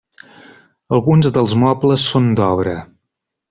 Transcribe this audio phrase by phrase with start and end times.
[0.97, 2.75] Alguns dels mobles són d'obra.